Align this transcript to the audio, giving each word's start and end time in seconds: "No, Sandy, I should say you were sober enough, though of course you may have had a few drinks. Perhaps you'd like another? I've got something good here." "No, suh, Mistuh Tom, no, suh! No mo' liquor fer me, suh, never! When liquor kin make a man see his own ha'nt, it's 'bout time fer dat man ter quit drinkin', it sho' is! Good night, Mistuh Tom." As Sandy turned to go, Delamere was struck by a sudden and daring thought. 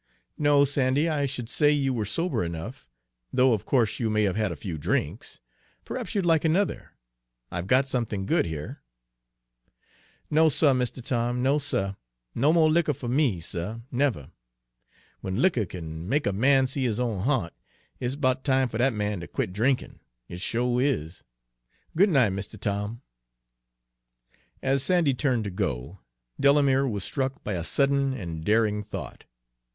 "No, 0.39 0.65
Sandy, 0.65 1.07
I 1.07 1.27
should 1.27 1.47
say 1.47 1.69
you 1.69 1.93
were 1.93 2.05
sober 2.07 2.43
enough, 2.43 2.87
though 3.31 3.53
of 3.53 3.65
course 3.67 3.99
you 3.99 4.09
may 4.09 4.23
have 4.23 4.35
had 4.35 4.51
a 4.51 4.55
few 4.55 4.79
drinks. 4.79 5.39
Perhaps 5.85 6.15
you'd 6.15 6.25
like 6.25 6.43
another? 6.43 6.93
I've 7.51 7.67
got 7.67 7.87
something 7.87 8.25
good 8.25 8.47
here." 8.47 8.81
"No, 10.31 10.49
suh, 10.49 10.73
Mistuh 10.73 11.03
Tom, 11.03 11.43
no, 11.43 11.59
suh! 11.59 11.93
No 12.33 12.51
mo' 12.51 12.65
liquor 12.65 12.95
fer 12.95 13.07
me, 13.07 13.41
suh, 13.41 13.81
never! 13.91 14.31
When 15.19 15.35
liquor 15.39 15.67
kin 15.67 16.09
make 16.09 16.25
a 16.25 16.33
man 16.33 16.65
see 16.65 16.85
his 16.85 16.99
own 16.99 17.21
ha'nt, 17.21 17.53
it's 17.99 18.15
'bout 18.15 18.43
time 18.43 18.69
fer 18.69 18.79
dat 18.79 18.93
man 18.93 19.19
ter 19.19 19.27
quit 19.27 19.53
drinkin', 19.53 19.99
it 20.27 20.41
sho' 20.41 20.79
is! 20.79 21.23
Good 21.95 22.09
night, 22.09 22.31
Mistuh 22.31 22.57
Tom." 22.57 23.03
As 24.63 24.81
Sandy 24.81 25.13
turned 25.13 25.43
to 25.43 25.51
go, 25.51 25.99
Delamere 26.39 26.87
was 26.87 27.03
struck 27.03 27.43
by 27.43 27.53
a 27.53 27.63
sudden 27.63 28.13
and 28.15 28.43
daring 28.43 28.81
thought. 28.81 29.25